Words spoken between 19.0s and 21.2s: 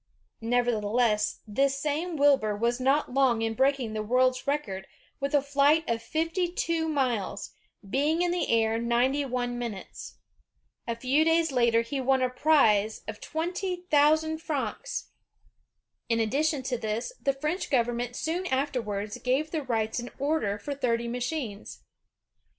gave the Wrights an order for thirty